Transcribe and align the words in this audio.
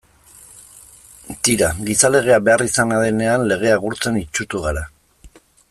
Tira, 1.47 1.67
gizalegea 1.89 2.39
beharrizana 2.47 2.97
denean 3.05 3.47
legea 3.53 3.77
gurtzen 3.85 4.19
itsutu 4.23 4.65
gara. 4.65 4.85